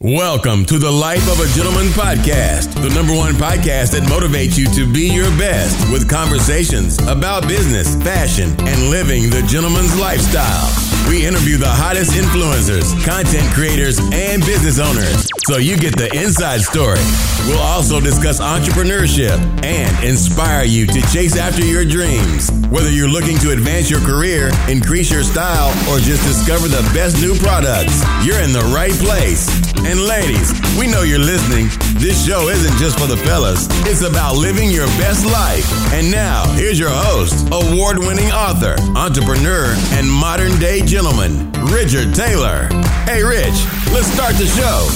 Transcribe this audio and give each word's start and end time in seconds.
Welcome 0.00 0.64
to 0.66 0.78
the 0.78 0.92
Life 0.92 1.26
of 1.28 1.40
a 1.40 1.52
Gentleman 1.56 1.88
podcast, 1.88 2.72
the 2.80 2.88
number 2.94 3.12
one 3.12 3.34
podcast 3.34 3.98
that 3.98 4.04
motivates 4.04 4.56
you 4.56 4.70
to 4.72 4.86
be 4.92 5.12
your 5.12 5.28
best 5.36 5.90
with 5.90 6.08
conversations 6.08 7.02
about 7.08 7.48
business, 7.48 8.00
fashion, 8.04 8.50
and 8.60 8.90
living 8.90 9.28
the 9.28 9.42
gentleman's 9.48 9.98
lifestyle. 9.98 10.97
We 11.08 11.24
interview 11.24 11.56
the 11.56 11.68
hottest 11.68 12.12
influencers, 12.12 12.92
content 13.02 13.50
creators, 13.54 13.98
and 14.12 14.44
business 14.44 14.78
owners 14.78 15.26
so 15.48 15.56
you 15.56 15.78
get 15.78 15.96
the 15.96 16.12
inside 16.14 16.60
story. 16.60 17.00
We'll 17.48 17.64
also 17.64 18.00
discuss 18.00 18.38
entrepreneurship 18.38 19.40
and 19.64 20.04
inspire 20.04 20.64
you 20.64 20.86
to 20.86 21.00
chase 21.10 21.38
after 21.38 21.64
your 21.64 21.86
dreams. 21.86 22.50
Whether 22.68 22.90
you're 22.90 23.08
looking 23.08 23.38
to 23.38 23.52
advance 23.52 23.88
your 23.88 24.00
career, 24.00 24.50
increase 24.68 25.10
your 25.10 25.22
style, 25.22 25.70
or 25.88 26.00
just 26.00 26.22
discover 26.28 26.68
the 26.68 26.84
best 26.92 27.16
new 27.22 27.34
products, 27.38 28.04
you're 28.26 28.40
in 28.40 28.52
the 28.52 28.68
right 28.76 28.92
place. 29.00 29.48
And 29.88 30.04
ladies, 30.04 30.52
we 30.78 30.86
know 30.86 31.00
you're 31.00 31.18
listening. 31.18 31.70
This 31.96 32.26
show 32.26 32.48
isn't 32.48 32.76
just 32.76 33.00
for 33.00 33.06
the 33.06 33.16
fellas, 33.16 33.66
it's 33.88 34.02
about 34.02 34.36
living 34.36 34.70
your 34.70 34.86
best 35.00 35.24
life. 35.24 35.64
And 35.94 36.10
now, 36.10 36.44
here's 36.52 36.78
your 36.78 36.92
host, 36.92 37.48
award 37.50 37.98
winning 37.98 38.30
author, 38.30 38.76
entrepreneur, 38.94 39.72
and 39.96 40.10
modern 40.10 40.58
day 40.60 40.82
gentleman, 41.00 41.52
Richard 41.66 42.12
Taylor. 42.12 42.66
Hey, 43.04 43.22
Rich, 43.22 43.54
let's 43.92 44.08
start 44.08 44.34
the 44.34 44.46
show. 44.58 44.88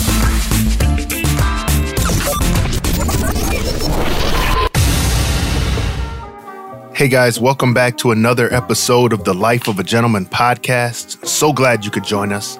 Hey 6.92 7.06
guys, 7.06 7.38
welcome 7.38 7.72
back 7.72 7.96
to 7.98 8.10
another 8.10 8.52
episode 8.52 9.12
of 9.12 9.22
the 9.22 9.32
Life 9.32 9.68
of 9.68 9.78
a 9.78 9.84
Gentleman 9.84 10.26
podcast. 10.26 11.24
So 11.24 11.52
glad 11.52 11.84
you 11.84 11.92
could 11.92 12.02
join 12.02 12.32
us. 12.32 12.58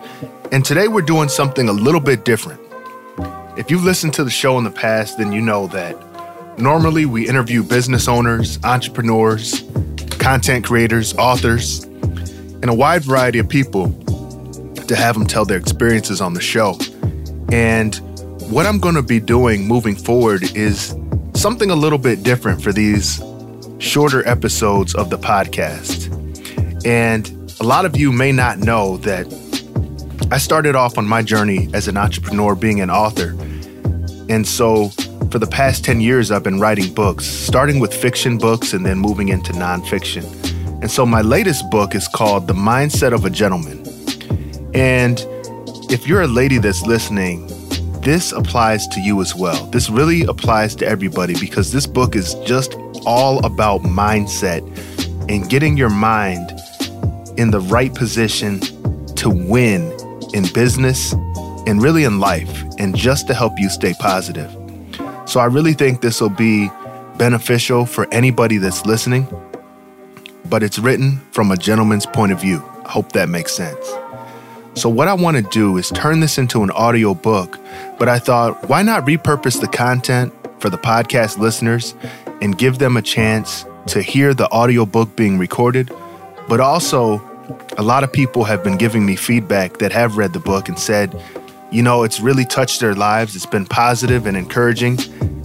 And 0.53 0.65
today 0.65 0.87
we're 0.87 1.03
doing 1.03 1.29
something 1.29 1.69
a 1.69 1.73
little 1.73 2.01
bit 2.01 2.25
different. 2.25 2.61
If 3.59 3.73
you've 3.73 3.83
listened 3.83 4.15
to 4.15 4.23
the 4.23 4.31
show 4.31 4.57
in 4.59 4.63
the 4.63 4.71
past, 4.71 5.19
then 5.19 5.33
you 5.33 5.41
know 5.41 5.67
that 5.67 5.97
normally 6.61 7.07
we 7.07 7.29
interview 7.29 7.65
business 7.65 8.07
owners, 8.07 8.61
entrepreneurs, 8.63 9.65
content 10.21 10.65
creators, 10.65 11.13
authors, 11.17 11.89
and 12.63 12.71
a 12.71 12.75
wide 12.75 13.03
variety 13.03 13.39
of 13.39 13.49
people 13.49 13.93
to 14.87 14.97
have 14.97 15.15
them 15.15 15.27
tell 15.27 15.45
their 15.45 15.59
experiences 15.59 16.21
on 16.21 16.35
the 16.35 16.41
show. 16.41 16.79
And 17.51 17.95
what 18.51 18.67
I'm 18.67 18.79
going 18.79 18.95
to 18.95 19.03
be 19.03 19.21
doing 19.21 19.67
moving 19.67 19.97
forward 19.97 20.57
is 20.57 20.95
something 21.35 21.71
a 21.71 21.75
little 21.75 21.99
bit 21.99 22.23
different 22.23 22.63
for 22.63 22.73
these 22.73 23.23
shorter 23.79 24.27
episodes 24.29 24.95
of 24.95 25.11
the 25.11 25.19
podcast. 25.19 26.09
And 26.87 27.29
a 27.61 27.65
lot 27.65 27.85
of 27.85 27.97
you 27.97 28.13
may 28.13 28.33
not 28.33 28.59
know 28.59 28.97
that 28.99 29.27
I 30.31 30.39
started 30.39 30.77
off 30.77 30.99
on 30.99 31.07
my 31.07 31.23
journey 31.23 31.69
as 31.75 31.89
an 31.89 31.97
entrepreneur 31.97 32.55
being 32.55 32.81
an 32.81 32.91
author. 32.91 33.37
And 34.29 34.47
so 34.47 34.89
for 35.31 35.39
the 35.39 35.47
past 35.47 35.85
10 35.85 36.01
years, 36.01 36.31
I've 36.31 36.43
been 36.43 36.61
writing 36.61 36.93
books, 36.95 37.25
starting 37.25 37.81
with 37.81 37.93
fiction 37.93 38.39
books 38.39 38.73
and 38.73 38.87
then 38.87 38.99
moving 38.99 39.29
into 39.29 39.53
nonfiction. 39.53 40.42
And 40.83 40.91
so 40.91 41.07
my 41.07 41.23
latest 41.23 41.71
book 41.71 41.95
is 41.95 42.09
called 42.09 42.49
The 42.49 42.55
Mindset 42.55 43.15
of 43.15 43.25
a 43.25 43.31
Gentleman. 43.31 43.87
And 44.75 45.25
if 45.93 46.09
you're 46.09 46.23
a 46.23 46.27
lady 46.27 46.59
that's 46.59 46.83
listening, 46.83 47.47
this 48.01 48.33
applies 48.33 48.89
to 48.89 49.01
you 49.01 49.21
as 49.21 49.33
well. 49.33 49.65
This 49.67 49.89
really 49.89 50.23
applies 50.23 50.75
to 50.77 50.87
everybody 50.87 51.39
because 51.39 51.71
this 51.71 51.87
book 51.87 52.17
is 52.17 52.35
just 52.45 52.75
all 53.07 53.39
about 53.47 53.83
mindset 53.83 54.61
and 55.31 55.49
getting 55.49 55.77
your 55.77 55.89
mind 55.89 56.51
in 57.37 57.53
the 57.53 57.61
right 57.61 57.95
position 57.95 58.59
to 59.15 59.31
win 59.31 59.93
in 60.35 60.53
business 60.53 61.13
and 61.69 61.81
really 61.81 62.03
in 62.03 62.19
life, 62.19 62.65
and 62.81 62.97
just 62.97 63.29
to 63.29 63.35
help 63.35 63.53
you 63.57 63.71
stay 63.71 63.95
positive. 64.01 64.51
So, 65.27 65.39
I 65.39 65.45
really 65.45 65.75
think 65.75 66.01
this 66.01 66.21
will 66.21 66.29
be 66.29 66.69
beneficial 67.19 67.87
for 67.87 68.13
anybody 68.13 68.57
that's 68.57 68.85
listening, 68.85 69.29
but 70.53 70.63
it's 70.63 70.79
written 70.79 71.17
from 71.31 71.51
a 71.51 71.57
gentleman's 71.57 72.05
point 72.05 72.31
of 72.31 72.39
view. 72.39 72.63
I 72.85 72.91
hope 72.91 73.13
that 73.13 73.31
makes 73.31 73.55
sense. 73.55 73.91
So, 74.75 74.91
what 74.91 75.09
I 75.09 75.15
want 75.15 75.39
to 75.39 75.43
do 75.45 75.79
is 75.79 75.89
turn 75.89 76.21
this 76.21 76.37
into 76.37 76.63
an 76.63 76.71
audio 76.73 77.15
book, 77.15 77.59
but 77.99 78.07
I 78.07 78.19
thought, 78.19 78.69
why 78.69 78.83
not 78.83 79.07
repurpose 79.07 79.63
the 79.63 79.67
content 79.67 80.31
for 80.59 80.69
the 80.69 80.77
podcast 80.77 81.39
listeners 81.39 81.95
and 82.43 82.59
give 82.59 82.81
them 82.81 82.99
a 82.99 83.03
chance 83.03 83.65
to 83.87 84.03
hear 84.03 84.35
the 84.35 84.51
audio 84.51 84.85
book 84.85 85.17
being 85.17 85.39
recorded, 85.39 85.91
but 86.51 86.61
also 86.61 87.23
a 87.79 87.83
lot 87.83 88.05
of 88.05 88.13
people 88.13 88.45
have 88.45 88.63
been 88.63 88.77
giving 88.77 89.07
me 89.07 89.17
feedback 89.17 89.79
that 89.79 89.91
have 89.91 90.19
read 90.19 90.35
the 90.35 90.39
book 90.39 90.69
and 90.69 90.79
said, 90.79 91.19
you 91.71 91.83
know, 91.83 92.03
it's 92.03 92.21
really 92.21 92.45
touched 92.45 92.81
their 92.81 92.95
lives. 92.95 93.35
It's 93.35 93.47
been 93.47 93.65
positive 93.65 94.27
and 94.27 94.37
encouraging. 94.37 94.99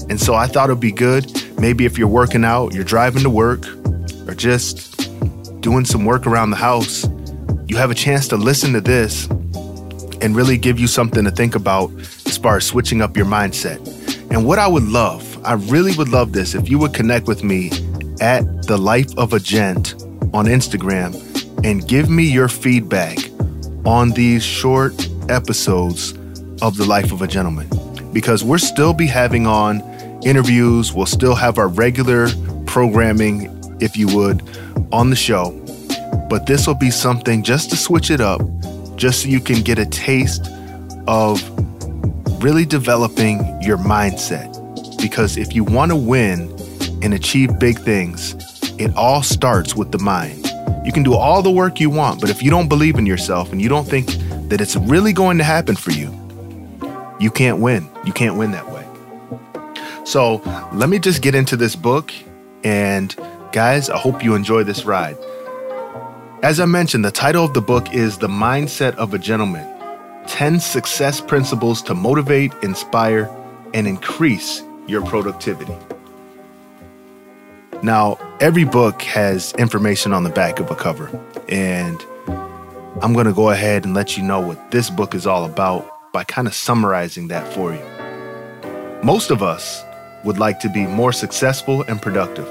And 0.09 0.19
so 0.19 0.33
I 0.33 0.47
thought 0.47 0.69
it'd 0.69 0.81
be 0.81 0.91
good. 0.91 1.31
Maybe 1.61 1.85
if 1.85 1.97
you're 1.97 2.09
working 2.09 2.43
out, 2.43 2.73
you're 2.73 2.83
driving 2.83 3.23
to 3.23 3.29
work, 3.29 3.65
or 4.27 4.35
just 4.35 4.96
doing 5.67 5.83
some 5.83 6.05
work 6.05 6.25
around 6.25 6.49
the 6.49 6.55
house, 6.55 7.05
you 7.67 7.75
have 7.75 7.91
a 7.91 7.93
chance 7.93 8.29
to 8.29 8.37
listen 8.37 8.71
to 8.71 8.79
this 8.79 9.25
and 10.21 10.33
really 10.33 10.57
give 10.57 10.79
you 10.79 10.87
something 10.87 11.25
to 11.25 11.29
think 11.29 11.55
about 11.55 11.91
as 12.25 12.37
far 12.37 12.55
as 12.55 12.65
switching 12.65 13.01
up 13.01 13.17
your 13.17 13.25
mindset. 13.25 13.85
And 14.31 14.45
what 14.45 14.59
I 14.59 14.67
would 14.69 14.85
love, 14.85 15.21
I 15.43 15.55
really 15.55 15.93
would 15.97 16.07
love 16.07 16.31
this 16.31 16.55
if 16.55 16.69
you 16.69 16.79
would 16.79 16.93
connect 16.93 17.27
with 17.27 17.43
me 17.43 17.69
at 18.21 18.43
the 18.65 18.77
life 18.77 19.09
of 19.17 19.33
a 19.33 19.41
gent 19.41 19.95
on 20.33 20.45
Instagram 20.45 21.13
and 21.65 21.85
give 21.85 22.09
me 22.09 22.23
your 22.23 22.47
feedback 22.47 23.17
on 23.85 24.11
these 24.11 24.43
short 24.43 24.93
episodes 25.27 26.13
of 26.61 26.77
the 26.77 26.85
life 26.85 27.11
of 27.11 27.21
a 27.21 27.27
gentleman 27.27 27.67
because 28.13 28.41
we'll 28.41 28.57
still 28.57 28.93
be 28.93 29.05
having 29.05 29.45
on 29.45 29.81
interviews 30.23 30.93
we'll 30.93 31.05
still 31.05 31.35
have 31.35 31.57
our 31.57 31.67
regular 31.67 32.29
programming 32.65 33.56
if 33.79 33.97
you 33.97 34.07
would 34.15 34.41
on 34.91 35.09
the 35.09 35.15
show 35.15 35.51
but 36.29 36.45
this 36.45 36.67
will 36.67 36.75
be 36.75 36.91
something 36.91 37.43
just 37.43 37.69
to 37.69 37.77
switch 37.77 38.09
it 38.11 38.21
up 38.21 38.41
just 38.95 39.23
so 39.23 39.29
you 39.29 39.39
can 39.39 39.61
get 39.61 39.77
a 39.77 39.85
taste 39.85 40.49
of 41.07 41.41
really 42.43 42.65
developing 42.65 43.39
your 43.61 43.77
mindset 43.77 44.53
because 45.01 45.37
if 45.37 45.55
you 45.55 45.63
want 45.63 45.91
to 45.91 45.95
win 45.95 46.49
and 47.01 47.13
achieve 47.13 47.57
big 47.59 47.77
things 47.79 48.35
it 48.79 48.95
all 48.95 49.23
starts 49.23 49.75
with 49.75 49.91
the 49.91 49.99
mind 49.99 50.47
you 50.87 50.93
can 50.93 51.03
do 51.03 51.15
all 51.15 51.41
the 51.41 51.51
work 51.51 51.81
you 51.81 51.89
want, 51.89 52.21
but 52.21 52.29
if 52.29 52.41
you 52.41 52.49
don't 52.49 52.69
believe 52.69 52.95
in 52.95 53.05
yourself 53.05 53.51
and 53.51 53.61
you 53.61 53.67
don't 53.67 53.83
think 53.83 54.07
that 54.47 54.61
it's 54.61 54.77
really 54.77 55.11
going 55.11 55.37
to 55.37 55.43
happen 55.43 55.75
for 55.75 55.91
you, 55.91 56.09
you 57.19 57.29
can't 57.29 57.59
win. 57.59 57.89
You 58.05 58.13
can't 58.13 58.37
win 58.37 58.51
that 58.51 58.71
way. 58.71 58.87
So 60.05 60.35
let 60.71 60.87
me 60.87 60.97
just 60.97 61.21
get 61.21 61.35
into 61.35 61.57
this 61.57 61.75
book. 61.75 62.13
And 62.63 63.13
guys, 63.51 63.89
I 63.89 63.97
hope 63.97 64.23
you 64.23 64.35
enjoy 64.35 64.63
this 64.63 64.85
ride. 64.85 65.17
As 66.43 66.59
I 66.59 66.65
mentioned, 66.65 67.03
the 67.03 67.11
title 67.11 67.43
of 67.43 67.53
the 67.53 67.61
book 67.61 67.93
is 67.93 68.17
The 68.19 68.27
Mindset 68.27 68.95
of 68.95 69.13
a 69.13 69.17
Gentleman 69.17 69.67
10 70.27 70.59
Success 70.59 71.21
Principles 71.21 71.81
to 71.83 71.93
Motivate, 71.93 72.53
Inspire, 72.61 73.29
and 73.73 73.87
Increase 73.87 74.61
Your 74.87 75.01
Productivity. 75.05 75.75
Now, 77.81 78.17
every 78.39 78.65
book 78.65 79.01
has 79.03 79.53
information 79.53 80.13
on 80.13 80.23
the 80.23 80.29
back 80.29 80.59
of 80.59 80.69
a 80.69 80.75
cover, 80.75 81.07
and 81.47 82.01
I'm 83.01 83.13
going 83.13 83.27
to 83.27 83.33
go 83.33 83.51
ahead 83.51 83.85
and 83.85 83.93
let 83.93 84.17
you 84.17 84.23
know 84.23 84.39
what 84.39 84.71
this 84.71 84.89
book 84.89 85.15
is 85.15 85.25
all 85.25 85.45
about 85.45 85.87
by 86.11 86.23
kind 86.23 86.47
of 86.47 86.53
summarizing 86.53 87.27
that 87.27 87.51
for 87.53 87.73
you. 87.73 87.81
Most 89.03 89.29
of 89.31 89.43
us 89.43 89.83
would 90.23 90.39
like 90.39 90.59
to 90.61 90.69
be 90.69 90.85
more 90.87 91.13
successful 91.13 91.83
and 91.83 92.01
productive, 92.01 92.47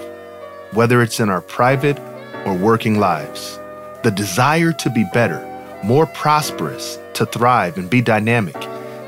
whether 0.72 1.03
it's 1.03 1.21
in 1.21 1.31
our 1.31 1.41
private 1.41 1.99
or 2.44 2.54
working 2.54 2.99
lives. 2.99 3.59
The 4.03 4.10
desire 4.10 4.72
to 4.72 4.91
be 4.91 5.04
better, 5.12 5.41
more 5.82 6.06
prosperous, 6.06 6.99
to 7.15 7.27
thrive 7.27 7.78
and 7.78 7.88
be 7.88 8.00
dynamic 8.03 8.56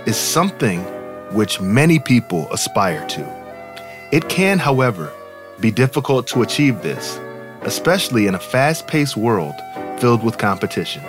is 0.07 0.17
something 0.17 0.81
which 1.33 1.61
many 1.61 1.99
people 1.99 2.51
aspire 2.51 3.07
to. 3.09 3.39
It 4.13 4.29
can, 4.29 4.59
however, 4.59 5.13
be 5.61 5.71
difficult 5.71 6.27
to 6.29 6.43
achieve 6.43 6.83
this, 6.83 7.21
especially 7.63 8.27
in 8.27 8.35
a 8.35 8.39
fast 8.39 8.87
paced 8.87 9.17
world 9.17 9.55
filled 9.99 10.25
with 10.25 10.39
competition. 10.39 11.03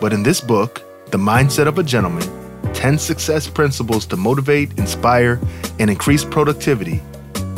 But 0.00 0.12
in 0.12 0.22
this 0.22 0.40
book, 0.40 0.82
The 1.10 1.18
Mindset 1.18 1.68
of 1.68 1.78
a 1.78 1.82
Gentleman 1.82 2.28
10 2.72 2.98
Success 2.98 3.48
Principles 3.48 4.04
to 4.06 4.16
Motivate, 4.16 4.76
Inspire, 4.78 5.40
and 5.78 5.88
Increase 5.88 6.24
Productivity, 6.24 7.00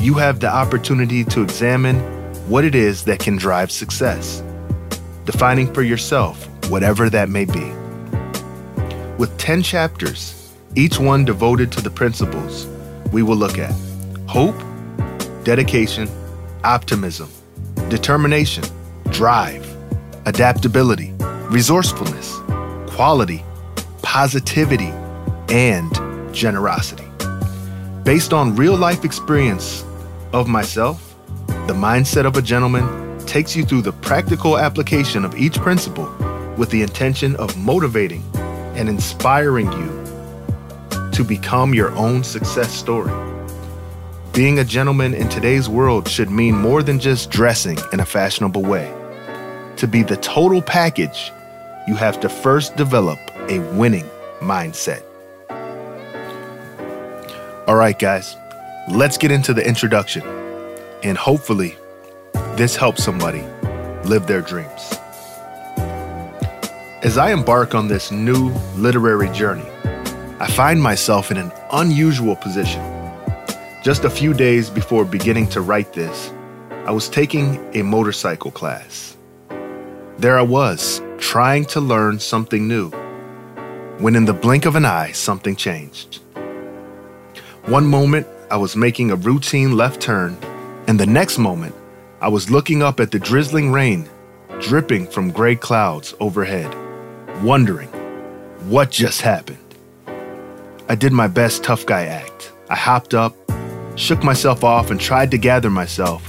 you 0.01 0.15
have 0.15 0.39
the 0.39 0.49
opportunity 0.49 1.25
to 1.25 1.43
examine 1.43 1.99
what 2.49 2.65
it 2.65 2.75
is 2.75 3.05
that 3.05 3.19
can 3.19 3.37
drive 3.37 3.71
success, 3.71 4.43
defining 5.25 5.73
for 5.75 5.83
yourself 5.83 6.47
whatever 6.71 7.11
that 7.11 7.29
may 7.29 7.45
be. 7.45 7.73
With 9.19 9.37
10 9.39 9.63
chapters, 9.63 10.53
each 10.77 11.01
one 11.01 11.25
devoted 11.25 11.73
to 11.73 11.81
the 11.81 11.91
principles 11.91 12.67
we 13.13 13.23
will 13.23 13.37
look 13.37 13.59
at 13.59 13.75
hope, 14.29 14.57
dedication, 15.43 16.09
optimism, 16.63 17.29
determination, 17.89 18.63
drive, 19.11 19.67
adaptability, 20.27 21.13
resourcefulness, 21.51 22.37
quality, 22.95 23.43
positivity, 24.03 24.93
and 25.49 25.93
generosity. 26.33 27.05
Based 28.05 28.33
on 28.33 28.55
real 28.55 28.77
life 28.77 29.05
experience 29.05 29.85
of 30.33 30.49
myself, 30.49 31.15
the 31.67 31.75
mindset 31.75 32.27
of 32.27 32.37
a 32.37 32.43
gentleman 32.43 33.19
takes 33.27 33.55
you 33.55 33.65
through 33.65 33.83
the 33.83 33.93
practical 33.93 34.59
application 34.59 35.25
of 35.25 35.37
each 35.37 35.57
principle 35.59 36.07
with 36.57 36.71
the 36.71 36.83
intention 36.83 37.37
of 37.37 37.57
motivating 37.57 38.23
and 38.75 38.89
inspiring 38.89 39.71
you 39.73 41.11
to 41.13 41.25
become 41.25 41.75
your 41.75 41.91
own 41.93 42.23
success 42.23 42.73
story. 42.73 43.13
Being 44.33 44.61
a 44.61 44.65
gentleman 44.65 45.15
in 45.15 45.29
today's 45.29 45.69
world 45.69 46.09
should 46.09 46.31
mean 46.31 46.57
more 46.57 46.83
than 46.83 46.99
just 46.99 47.31
dressing 47.31 47.79
in 47.93 48.01
a 48.01 48.07
fashionable 48.07 48.63
way. 48.63 48.95
To 49.77 49.87
be 49.87 50.03
the 50.03 50.17
total 50.19 50.63
package, 50.63 51.33
you 51.87 51.95
have 51.97 52.21
to 52.21 52.29
first 52.29 52.77
develop 52.77 53.19
a 53.49 53.59
winning 53.77 54.09
mindset. 54.41 55.03
All 57.67 57.77
right, 57.77 57.99
guys, 57.99 58.37
let's 58.91 59.19
get 59.19 59.31
into 59.31 59.53
the 59.53 59.67
introduction. 59.67 60.23
And 61.03 61.17
hopefully, 61.17 61.77
this 62.57 62.75
helps 62.75 63.05
somebody 63.05 63.43
live 64.05 64.27
their 64.27 64.41
dreams. 64.41 64.99
As 67.03 67.19
I 67.19 67.33
embark 67.33 67.75
on 67.75 67.87
this 67.87 68.11
new 68.11 68.51
literary 68.77 69.29
journey, 69.31 69.69
I 70.41 70.49
find 70.51 70.83
myself 70.83 71.31
in 71.31 71.37
an 71.37 71.53
unusual 71.73 72.35
position. 72.35 72.83
Just 73.85 74.05
a 74.05 74.11
few 74.11 74.35
days 74.35 74.71
before 74.71 75.05
beginning 75.05 75.49
to 75.49 75.61
write 75.61 75.93
this, 75.93 76.33
I 76.85 76.91
was 76.91 77.09
taking 77.09 77.65
a 77.77 77.83
motorcycle 77.83 78.51
class. 78.51 79.17
There 80.17 80.39
I 80.39 80.43
was, 80.43 81.01
trying 81.19 81.67
to 81.67 81.81
learn 81.81 82.19
something 82.19 82.67
new, 82.67 82.91
when 83.99 84.17
in 84.17 84.25
the 84.25 84.33
blink 84.33 84.65
of 84.65 84.75
an 84.75 84.85
eye, 84.85 85.13
something 85.13 85.55
changed. 85.55 86.21
One 87.67 87.87
moment, 87.87 88.27
I 88.51 88.57
was 88.57 88.77
making 88.77 89.11
a 89.11 89.17
routine 89.17 89.77
left 89.77 90.01
turn, 90.01 90.39
and 90.87 90.99
the 90.99 91.05
next 91.05 91.37
moment, 91.37 91.75
I 92.23 92.29
was 92.29 92.51
looking 92.51 92.83
up 92.83 92.99
at 92.99 93.11
the 93.11 93.19
drizzling 93.19 93.71
rain 93.71 94.09
dripping 94.61 95.07
from 95.07 95.31
gray 95.31 95.55
clouds 95.55 96.15
overhead 96.19 96.75
wondering 97.43 97.89
what 98.71 98.91
just 98.91 99.21
happened. 99.21 99.59
I 100.89 100.95
did 100.95 101.13
my 101.13 101.29
best 101.29 101.63
tough 101.63 101.85
guy 101.85 102.07
act. 102.07 102.53
I 102.71 102.75
hopped 102.75 103.13
up, 103.13 103.37
shook 103.97 104.25
myself 104.25 104.65
off, 104.65 104.91
and 104.91 104.99
tried 104.99 105.31
to 105.33 105.39
gather 105.39 105.69
myself. 105.69 106.23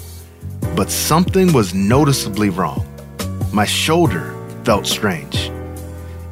But 0.75 0.91
something 0.91 1.53
was 1.53 1.73
noticeably 1.73 2.49
wrong. 2.49 2.85
My 3.53 3.65
shoulder 3.65 4.35
felt 4.65 4.85
strange. 4.85 5.47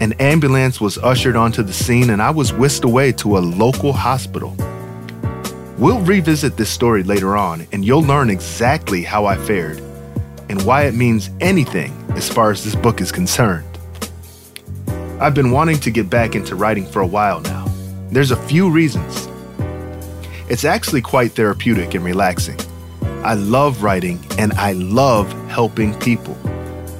An 0.02 0.14
ambulance 0.20 0.80
was 0.82 0.98
ushered 0.98 1.38
onto 1.38 1.64
the 1.64 1.74
scene, 1.74 2.10
and 2.10 2.22
I 2.22 2.30
was 2.30 2.52
whisked 2.52 2.84
away 2.84 3.14
to 3.14 3.38
a 3.38 3.40
local 3.40 3.94
hospital. 3.94 4.56
We'll 5.78 6.02
revisit 6.02 6.58
this 6.58 6.72
story 6.72 7.04
later 7.04 7.38
on, 7.38 7.68
and 7.72 7.86
you'll 7.86 8.02
learn 8.02 8.32
exactly 8.32 9.04
how 9.04 9.26
I 9.26 9.38
fared 9.38 9.80
and 10.50 10.60
why 10.66 10.86
it 10.86 10.96
means 10.96 11.30
anything 11.40 11.94
as 12.16 12.28
far 12.28 12.50
as 12.50 12.64
this 12.64 12.74
book 12.74 13.00
is 13.00 13.12
concerned. 13.12 13.78
I've 15.20 15.36
been 15.36 15.52
wanting 15.52 15.80
to 15.82 15.92
get 15.92 16.10
back 16.10 16.34
into 16.34 16.56
writing 16.56 16.84
for 16.88 17.04
a 17.04 17.06
while 17.08 17.42
now. 17.42 17.68
There's 18.10 18.32
a 18.32 18.48
few 18.48 18.72
reasons. 18.72 19.28
It's 20.50 20.66
actually 20.66 21.02
quite 21.02 21.34
therapeutic 21.34 21.94
and 21.94 22.04
relaxing. 22.04 22.60
I 23.24 23.36
love 23.36 23.84
writing 23.84 24.20
and 24.40 24.54
I 24.54 24.72
love 24.72 25.32
helping 25.48 25.94
people. 26.00 26.36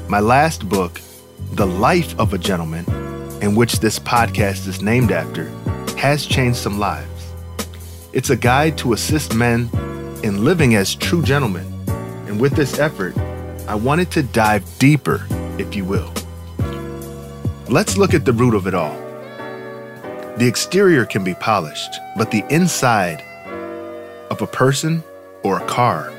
My 0.08 0.20
last 0.20 0.70
book, 0.70 1.02
The 1.54 1.66
Life 1.66 2.20
of 2.20 2.32
a 2.32 2.38
Gentleman, 2.38 2.86
in 3.42 3.56
which 3.56 3.80
this 3.80 3.98
podcast 3.98 4.68
is 4.68 4.84
named 4.84 5.12
after, 5.12 5.46
has 5.98 6.28
changed 6.28 6.60
some 6.60 6.78
lives. 6.78 7.17
It's 8.18 8.32
a 8.32 8.36
guide 8.36 8.80
to 8.80 8.94
assist 8.94 9.36
men 9.36 9.70
in 10.24 10.44
living 10.44 10.74
as 10.74 10.96
true 10.96 11.22
gentlemen. 11.22 11.72
And 12.26 12.42
with 12.42 12.54
this 12.54 12.80
effort, 12.80 13.16
I 13.68 13.76
wanted 13.76 14.10
to 14.14 14.24
dive 14.24 14.66
deeper, 14.80 15.28
if 15.60 15.76
you 15.76 15.86
will. 15.86 16.12
Let's 17.70 17.96
look 17.96 18.16
at 18.16 18.26
the 18.26 18.34
root 18.34 18.56
of 18.56 18.66
it 18.66 18.74
all. 18.74 18.98
The 20.38 20.48
exterior 20.48 21.06
can 21.06 21.24
be 21.24 21.36
polished, 21.36 21.92
but 22.18 22.32
the 22.32 22.44
inside 22.50 23.22
of 24.32 24.42
a 24.42 24.48
person 24.48 25.04
or 25.44 25.60
a 25.60 25.68
car 25.68 26.12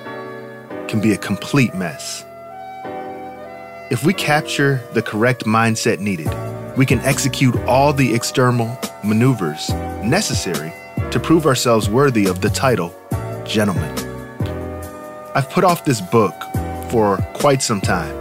can 0.87 1.01
be 1.01 1.15
a 1.15 1.19
complete 1.19 1.75
mess. 1.75 2.25
If 3.91 4.05
we 4.05 4.15
capture 4.15 4.81
the 4.93 5.03
correct 5.03 5.47
mindset 5.47 5.99
needed, 5.99 6.31
we 6.77 6.87
can 6.87 7.01
execute 7.01 7.56
all 7.67 7.93
the 7.93 8.15
external 8.15 8.79
maneuvers 9.03 9.69
necessary 10.05 10.73
to 11.10 11.20
prove 11.20 11.46
ourselves 11.46 11.88
worthy 11.88 12.26
of 12.26 12.40
the 12.40 12.50
title 12.50 12.94
gentleman. 13.44 13.96
I've 15.34 15.49
put 15.50 15.64
off 15.64 15.84
this 15.84 16.00
book 16.00 16.34
for 16.90 17.16
quite 17.34 17.62
some 17.62 17.81
time. 17.81 18.14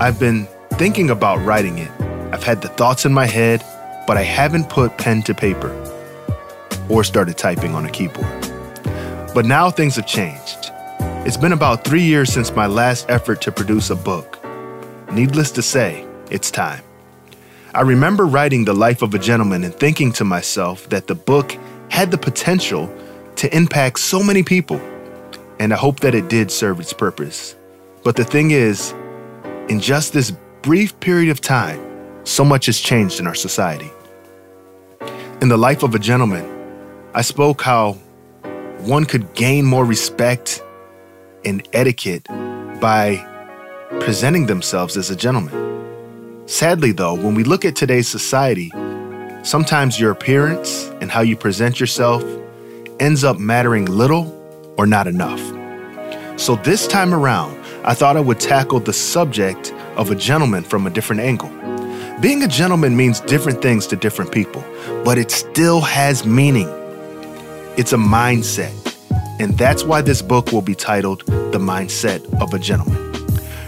I've 0.00 0.18
been 0.18 0.46
thinking 0.78 1.10
about 1.10 1.44
writing 1.44 1.78
it 1.78 1.90
I've 2.32 2.42
had 2.42 2.62
the 2.62 2.68
thoughts 2.68 3.04
in 3.04 3.12
my 3.12 3.26
head, 3.26 3.62
but 4.06 4.16
I 4.16 4.22
haven't 4.22 4.70
put 4.70 4.96
pen 4.96 5.22
to 5.24 5.34
paper 5.34 5.70
or 6.88 7.04
started 7.04 7.36
typing 7.36 7.74
on 7.74 7.84
a 7.84 7.90
keyboard. 7.90 8.40
But 9.34 9.44
now 9.44 9.70
things 9.70 9.96
have 9.96 10.06
changed. 10.06 10.70
It's 11.26 11.36
been 11.36 11.52
about 11.52 11.84
three 11.84 12.02
years 12.02 12.32
since 12.32 12.56
my 12.56 12.66
last 12.66 13.04
effort 13.10 13.42
to 13.42 13.52
produce 13.52 13.90
a 13.90 13.96
book. 13.96 14.38
Needless 15.12 15.50
to 15.52 15.62
say, 15.62 16.06
it's 16.30 16.50
time. 16.50 16.82
I 17.74 17.82
remember 17.82 18.24
writing 18.24 18.64
The 18.64 18.72
Life 18.72 19.02
of 19.02 19.12
a 19.12 19.18
Gentleman 19.18 19.62
and 19.62 19.74
thinking 19.74 20.10
to 20.12 20.24
myself 20.24 20.88
that 20.88 21.08
the 21.08 21.14
book 21.14 21.54
had 21.92 22.10
the 22.10 22.16
potential 22.16 22.90
to 23.36 23.54
impact 23.54 24.00
so 24.00 24.22
many 24.22 24.42
people, 24.42 24.80
and 25.58 25.74
I 25.74 25.76
hope 25.76 26.00
that 26.00 26.14
it 26.14 26.30
did 26.30 26.50
serve 26.50 26.80
its 26.80 26.94
purpose. 26.94 27.54
But 28.02 28.16
the 28.16 28.24
thing 28.24 28.50
is, 28.50 28.94
in 29.68 29.78
just 29.78 30.14
this 30.14 30.32
brief 30.62 30.98
period 31.00 31.30
of 31.30 31.42
time, 31.42 31.78
so 32.24 32.46
much 32.46 32.64
has 32.64 32.80
changed 32.80 33.20
in 33.20 33.26
our 33.26 33.34
society. 33.34 33.90
In 35.42 35.48
the 35.50 35.58
life 35.58 35.82
of 35.82 35.94
a 35.94 35.98
gentleman, 35.98 36.48
I 37.12 37.20
spoke 37.20 37.60
how 37.60 37.98
one 38.78 39.04
could 39.04 39.34
gain 39.34 39.66
more 39.66 39.84
respect 39.84 40.62
and 41.44 41.68
etiquette 41.74 42.26
by 42.80 43.20
presenting 44.00 44.46
themselves 44.46 44.96
as 44.96 45.10
a 45.10 45.16
gentleman. 45.16 46.46
Sadly, 46.46 46.92
though, 46.92 47.14
when 47.14 47.34
we 47.34 47.44
look 47.44 47.66
at 47.66 47.76
today's 47.76 48.08
society, 48.08 48.72
sometimes 49.42 49.98
your 50.00 50.10
appearance 50.10 50.86
and 51.00 51.10
how 51.10 51.20
you 51.20 51.36
present 51.36 51.80
yourself 51.80 52.24
ends 53.00 53.24
up 53.24 53.38
mattering 53.38 53.86
little 53.86 54.38
or 54.78 54.86
not 54.86 55.06
enough. 55.06 55.40
So, 56.38 56.56
this 56.56 56.86
time 56.86 57.12
around, 57.12 57.58
I 57.84 57.94
thought 57.94 58.16
I 58.16 58.20
would 58.20 58.40
tackle 58.40 58.80
the 58.80 58.92
subject 58.92 59.72
of 59.96 60.10
a 60.10 60.14
gentleman 60.14 60.64
from 60.64 60.86
a 60.86 60.90
different 60.90 61.22
angle. 61.22 61.50
Being 62.20 62.42
a 62.42 62.48
gentleman 62.48 62.96
means 62.96 63.20
different 63.20 63.60
things 63.60 63.86
to 63.88 63.96
different 63.96 64.32
people, 64.32 64.64
but 65.04 65.18
it 65.18 65.30
still 65.30 65.80
has 65.80 66.24
meaning. 66.24 66.68
It's 67.76 67.92
a 67.92 67.96
mindset. 67.96 68.78
And 69.40 69.58
that's 69.58 69.82
why 69.82 70.02
this 70.02 70.22
book 70.22 70.52
will 70.52 70.62
be 70.62 70.74
titled 70.74 71.26
The 71.26 71.58
Mindset 71.58 72.22
of 72.40 72.54
a 72.54 72.58
Gentleman. 72.58 73.12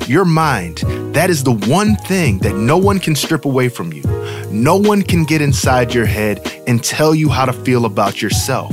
Your 0.07 0.25
mind, 0.25 0.78
that 1.14 1.31
is 1.31 1.43
the 1.43 1.52
one 1.52 1.97
thing 1.97 2.38
that 2.40 2.54
no 2.54 2.78
one 2.78 3.00
can 3.00 3.16
strip 3.16 3.45
away 3.45 3.69
from 3.69 3.93
you. 3.93 4.13
No 4.54 4.76
one 4.76 5.02
can 5.02 5.25
get 5.25 5.42
inside 5.42 5.92
your 5.92 6.06
head 6.06 6.40
and 6.68 6.82
tell 6.82 7.12
you 7.12 7.28
how 7.28 7.44
to 7.44 7.52
feel 7.52 7.87
about 7.87 8.23
yourself. 8.23 8.73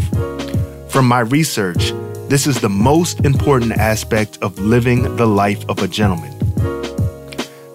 From 0.89 1.07
my 1.07 1.21
research, 1.21 1.91
this 2.27 2.45
is 2.45 2.61
the 2.61 2.69
most 2.69 3.25
important 3.25 3.71
aspect 3.71 4.38
of 4.43 4.59
living 4.59 5.15
the 5.15 5.25
life 5.25 5.67
of 5.67 5.79
a 5.79 5.88
gentleman. 5.88 6.38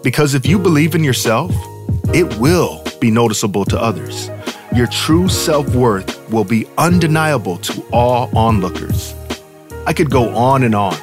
Because 0.04 0.34
if 0.34 0.46
you 0.46 0.56
believe 0.56 0.94
in 0.94 1.02
yourself, 1.02 1.50
it 2.14 2.32
will 2.38 2.84
be 3.00 3.10
noticeable 3.10 3.64
to 3.64 3.82
others. 3.82 4.30
Your 4.72 4.86
true 4.86 5.28
self 5.28 5.74
worth 5.74 6.30
will 6.30 6.44
be 6.44 6.64
undeniable 6.78 7.58
to 7.58 7.84
all 7.92 8.30
onlookers. 8.38 9.16
I 9.84 9.92
could 9.92 10.10
go 10.10 10.28
on 10.28 10.62
and 10.62 10.76
on 10.76 10.94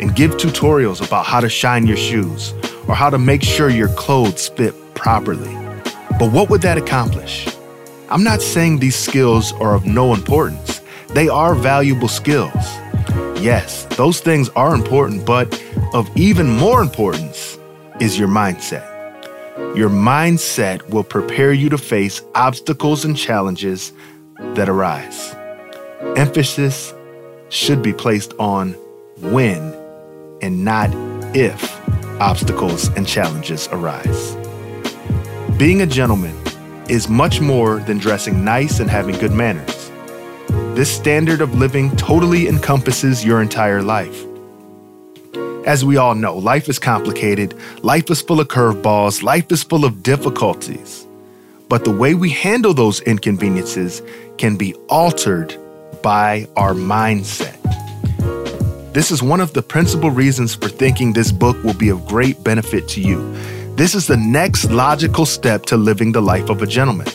and 0.00 0.16
give 0.16 0.30
tutorials 0.38 1.06
about 1.06 1.26
how 1.26 1.40
to 1.40 1.50
shine 1.50 1.86
your 1.86 1.98
shoes 1.98 2.54
or 2.88 2.94
how 2.94 3.10
to 3.10 3.18
make 3.18 3.42
sure 3.42 3.68
your 3.68 3.88
clothes 3.90 4.48
fit 4.48 4.72
properly. 4.94 5.65
But 6.18 6.32
what 6.32 6.48
would 6.48 6.62
that 6.62 6.78
accomplish? 6.78 7.46
I'm 8.08 8.24
not 8.24 8.40
saying 8.40 8.78
these 8.78 8.96
skills 8.96 9.52
are 9.54 9.74
of 9.74 9.84
no 9.84 10.14
importance. 10.14 10.80
They 11.08 11.28
are 11.28 11.54
valuable 11.54 12.08
skills. 12.08 12.52
Yes, 13.40 13.84
those 13.96 14.20
things 14.20 14.48
are 14.50 14.74
important, 14.74 15.26
but 15.26 15.62
of 15.92 16.08
even 16.16 16.48
more 16.48 16.80
importance 16.80 17.58
is 18.00 18.18
your 18.18 18.28
mindset. 18.28 18.92
Your 19.76 19.90
mindset 19.90 20.88
will 20.88 21.04
prepare 21.04 21.52
you 21.52 21.68
to 21.68 21.78
face 21.78 22.22
obstacles 22.34 23.04
and 23.04 23.16
challenges 23.16 23.92
that 24.54 24.70
arise. 24.70 25.34
Emphasis 26.16 26.94
should 27.50 27.82
be 27.82 27.92
placed 27.92 28.32
on 28.38 28.72
when 29.18 29.74
and 30.40 30.64
not 30.64 30.90
if 31.36 31.78
obstacles 32.20 32.88
and 32.96 33.06
challenges 33.06 33.68
arise. 33.70 34.45
Being 35.58 35.80
a 35.80 35.86
gentleman 35.86 36.36
is 36.86 37.08
much 37.08 37.40
more 37.40 37.78
than 37.78 37.96
dressing 37.96 38.44
nice 38.44 38.78
and 38.78 38.90
having 38.90 39.16
good 39.16 39.32
manners. 39.32 39.90
This 40.76 40.94
standard 40.94 41.40
of 41.40 41.54
living 41.54 41.96
totally 41.96 42.46
encompasses 42.46 43.24
your 43.24 43.40
entire 43.40 43.80
life. 43.80 44.22
As 45.64 45.82
we 45.82 45.96
all 45.96 46.14
know, 46.14 46.36
life 46.36 46.68
is 46.68 46.78
complicated, 46.78 47.54
life 47.82 48.10
is 48.10 48.20
full 48.20 48.38
of 48.38 48.48
curveballs, 48.48 49.22
life 49.22 49.50
is 49.50 49.62
full 49.62 49.86
of 49.86 50.02
difficulties. 50.02 51.06
But 51.70 51.84
the 51.84 51.90
way 51.90 52.12
we 52.12 52.28
handle 52.28 52.74
those 52.74 53.00
inconveniences 53.00 54.02
can 54.36 54.58
be 54.58 54.74
altered 54.90 55.56
by 56.02 56.46
our 56.56 56.74
mindset. 56.74 57.56
This 58.92 59.10
is 59.10 59.22
one 59.22 59.40
of 59.40 59.54
the 59.54 59.62
principal 59.62 60.10
reasons 60.10 60.54
for 60.54 60.68
thinking 60.68 61.14
this 61.14 61.32
book 61.32 61.56
will 61.64 61.72
be 61.72 61.88
of 61.88 62.06
great 62.06 62.44
benefit 62.44 62.88
to 62.88 63.00
you. 63.00 63.34
This 63.76 63.94
is 63.94 64.06
the 64.06 64.16
next 64.16 64.70
logical 64.70 65.26
step 65.26 65.66
to 65.66 65.76
living 65.76 66.12
the 66.12 66.22
life 66.22 66.48
of 66.48 66.62
a 66.62 66.66
gentleman. 66.66 67.08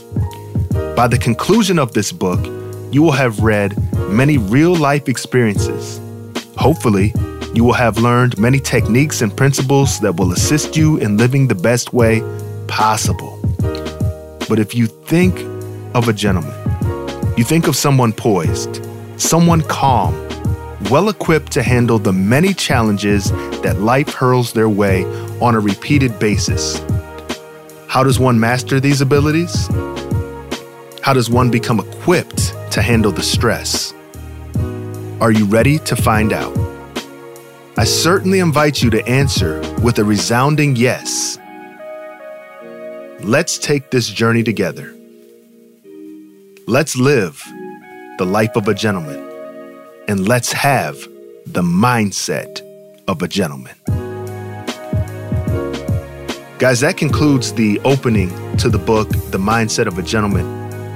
By 0.96 1.08
the 1.08 1.18
conclusion 1.18 1.80
of 1.80 1.94
this 1.94 2.12
book, 2.12 2.40
you 2.92 3.02
will 3.02 3.14
have 3.14 3.40
read 3.40 3.76
many 4.12 4.38
real 4.38 4.76
life 4.76 5.10
experiences. 5.10 6.00
Hopefully, 6.58 7.16
you 7.56 7.64
will 7.64 7.74
have 7.74 7.98
learned 7.98 8.38
many 8.38 8.60
techniques 8.60 9.24
and 9.24 9.36
principles 9.36 10.00
that 10.02 10.18
will 10.18 10.34
assist 10.34 10.78
you 10.78 10.98
in 10.98 11.18
living 11.18 11.48
the 11.48 11.56
best 11.56 11.94
way 11.94 12.22
possible. 12.68 13.40
But 14.48 14.60
if 14.60 14.76
you 14.76 14.86
think 14.86 15.40
of 15.96 16.10
a 16.10 16.14
gentleman, 16.14 16.54
you 17.38 17.44
think 17.44 17.68
of 17.68 17.76
someone 17.76 18.14
poised, 18.14 18.86
someone 19.18 19.64
calm, 19.64 20.14
well 20.90 21.10
equipped 21.10 21.52
to 21.54 21.64
handle 21.64 22.00
the 22.00 22.14
many 22.14 22.54
challenges 22.54 23.32
that 23.62 23.80
life 23.80 24.14
hurls 24.14 24.54
their 24.54 24.70
way 24.70 25.04
on 25.40 25.56
a 25.56 25.60
repeated 25.60 26.18
basis. 26.20 26.80
How 27.88 28.04
does 28.04 28.20
one 28.20 28.40
master 28.40 28.80
these 28.80 29.02
abilities? 29.02 29.68
How 31.02 31.14
does 31.14 31.30
one 31.30 31.52
become 31.52 31.80
equipped 31.80 32.56
to 32.72 32.82
handle 32.82 33.12
the 33.12 33.24
stress? 33.24 33.94
Are 35.20 35.32
you 35.32 35.46
ready 35.46 35.78
to 35.80 35.96
find 35.96 36.34
out? 36.34 36.58
I 37.78 37.84
certainly 37.84 38.40
invite 38.40 38.82
you 38.82 38.90
to 38.92 39.06
answer 39.08 39.60
with 39.82 40.00
a 40.00 40.04
resounding 40.04 40.76
yes. 40.76 41.38
Let's 43.22 43.58
take 43.58 43.92
this 43.92 44.08
journey 44.08 44.44
together. 44.44 44.96
Let's 46.68 46.96
live 46.96 47.44
the 48.18 48.26
life 48.26 48.56
of 48.56 48.68
a 48.68 48.74
gentleman 48.74 49.31
and 50.12 50.28
let's 50.28 50.52
have 50.52 50.98
the 51.46 51.62
mindset 51.62 52.60
of 53.08 53.22
a 53.22 53.30
gentleman. 53.30 53.74
Guys, 56.60 56.82
that 56.82 56.98
concludes 56.98 57.54
the 57.54 57.80
opening 57.86 58.30
to 58.58 58.68
the 58.68 58.78
book, 58.78 59.10
The 59.32 59.38
Mindset 59.38 59.88
of 59.88 59.98
a 59.98 60.04
Gentleman. 60.04 60.46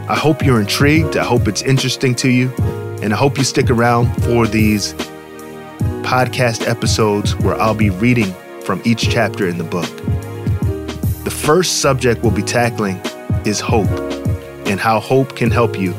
I 0.10 0.15
hope 0.15 0.45
you're 0.45 0.60
intrigued. 0.60 1.15
I 1.15 1.24
hope 1.24 1.48
it's 1.48 1.62
interesting 1.62 2.13
to 2.15 2.29
you. 2.29 2.50
And 3.01 3.13
I 3.13 3.15
hope 3.15 3.38
you 3.38 3.45
stick 3.45 3.69
around 3.69 4.13
for 4.25 4.48
these 4.48 4.93
podcast 6.03 6.67
episodes 6.67 7.38
where 7.38 7.55
I'll 7.55 7.74
be 7.74 7.91
reading 7.91 8.34
from 8.63 8.81
each 8.84 9.10
chapter 9.10 9.48
in 9.48 9.57
the 9.57 9.63
book. 9.63 9.89
The 11.24 11.31
first 11.31 11.79
subject 11.79 12.22
we'll 12.22 12.36
be 12.36 12.43
tackling 12.43 12.98
is 13.45 13.62
hope 13.62 13.89
and 14.67 14.77
how 14.77 15.00
hope 15.00 15.38
can 15.38 15.51
help 15.51 15.79
you 15.79 15.93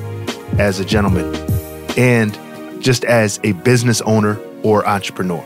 as 0.58 0.80
a 0.80 0.84
gentleman. 0.84 1.34
And 1.96 2.38
just 2.80 3.04
as 3.04 3.40
a 3.44 3.52
business 3.52 4.00
owner 4.02 4.38
or 4.62 4.86
entrepreneur. 4.86 5.44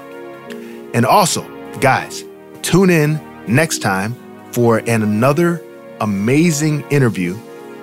And 0.94 1.06
also, 1.06 1.42
guys, 1.80 2.24
tune 2.62 2.90
in 2.90 3.20
next 3.46 3.78
time 3.78 4.14
for 4.52 4.78
an 4.78 5.02
another 5.02 5.62
amazing 6.00 6.82
interview 6.90 7.38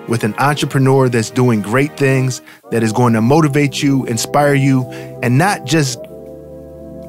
with 0.08 0.24
an 0.24 0.34
entrepreneur 0.36 1.10
that's 1.10 1.30
doing 1.30 1.62
great 1.62 1.96
things 1.98 2.42
that 2.72 2.82
is 2.84 2.92
going 2.94 3.14
to 3.14 3.22
motivate 3.22 3.82
you, 3.82 4.06
inspire 4.06 4.54
you, 4.54 4.84
and 5.22 5.38
not 5.38 5.66
just 5.66 6.02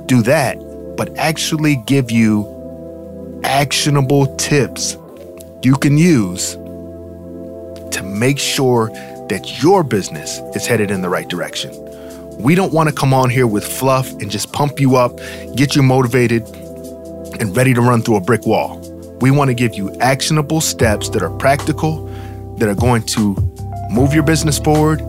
do 0.07 0.23
that, 0.23 0.57
but 0.97 1.17
actually 1.17 1.77
give 1.87 2.11
you 2.11 2.55
actionable 3.45 4.35
tips 4.37 4.97
you 5.63 5.77
can 5.77 5.97
use 5.97 6.55
to 7.93 8.03
make 8.03 8.39
sure 8.39 8.89
that 9.29 9.63
your 9.63 9.83
business 9.83 10.41
is 10.55 10.67
headed 10.67 10.91
in 10.91 11.03
the 11.03 11.09
right 11.09 11.29
direction. 11.29 11.88
We 12.39 12.55
don't 12.55 12.73
want 12.73 12.89
to 12.89 12.95
come 12.95 13.13
on 13.13 13.31
here 13.31 13.49
with 13.49 13.67
fluff 13.67 14.11
and 14.13 14.31
just 14.31 14.53
pump 14.53 14.79
you 14.79 14.95
up, 14.95 15.19
get 15.57 15.75
you 15.75 15.83
motivated, 15.83 16.47
and 17.41 17.55
ready 17.57 17.75
to 17.75 17.81
run 17.81 18.01
through 18.01 18.17
a 18.17 18.21
brick 18.21 18.47
wall. 18.47 18.79
We 19.21 19.33
want 19.33 19.49
to 19.49 19.55
give 19.55 19.75
you 19.75 19.93
actionable 19.97 20.61
steps 20.61 21.09
that 21.11 21.23
are 21.23 21.37
practical, 21.39 22.07
that 22.59 22.69
are 22.69 22.77
going 22.77 23.03
to 23.07 23.35
move 23.91 24.15
your 24.15 24.23
business 24.23 24.57
forward, 24.57 25.01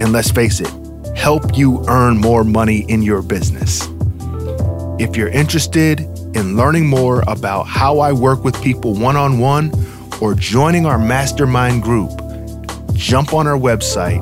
and 0.00 0.12
let's 0.12 0.30
face 0.30 0.60
it, 0.60 0.70
help 1.16 1.58
you 1.58 1.84
earn 1.88 2.18
more 2.18 2.44
money 2.44 2.84
in 2.88 3.02
your 3.02 3.20
business. 3.20 3.88
If 5.00 5.16
you're 5.16 5.28
interested 5.28 6.00
in 6.36 6.56
learning 6.56 6.86
more 6.86 7.24
about 7.26 7.64
how 7.64 7.98
I 7.98 8.12
work 8.12 8.44
with 8.44 8.60
people 8.62 8.94
one 8.94 9.16
on 9.16 9.40
one 9.40 9.72
or 10.20 10.34
joining 10.34 10.86
our 10.86 10.98
mastermind 10.98 11.82
group, 11.82 12.10
jump 12.92 13.34
on 13.34 13.48
our 13.48 13.58
website, 13.58 14.20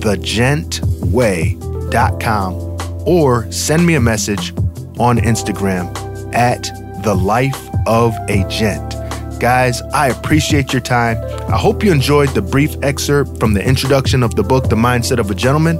thegent 0.00 0.84
way.com 1.06 2.78
or 3.06 3.50
send 3.50 3.86
me 3.86 3.94
a 3.94 4.00
message 4.00 4.52
on 4.98 5.18
Instagram 5.18 5.86
at 6.34 6.62
the 7.02 7.14
life 7.14 7.68
of 7.86 8.14
a 8.28 8.46
gent. 8.48 8.94
Guys, 9.40 9.82
I 9.94 10.08
appreciate 10.08 10.72
your 10.72 10.82
time. 10.82 11.16
I 11.48 11.56
hope 11.56 11.84
you 11.84 11.92
enjoyed 11.92 12.30
the 12.30 12.42
brief 12.42 12.74
excerpt 12.82 13.38
from 13.38 13.54
the 13.54 13.64
introduction 13.64 14.22
of 14.22 14.34
the 14.34 14.42
book, 14.42 14.68
The 14.68 14.76
Mindset 14.76 15.18
of 15.18 15.30
a 15.30 15.34
Gentleman, 15.34 15.78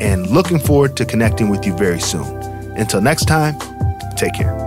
and 0.00 0.26
looking 0.28 0.58
forward 0.58 0.96
to 0.96 1.04
connecting 1.04 1.48
with 1.48 1.64
you 1.64 1.76
very 1.76 2.00
soon. 2.00 2.26
Until 2.76 3.00
next 3.00 3.26
time, 3.26 3.56
take 4.16 4.34
care. 4.34 4.61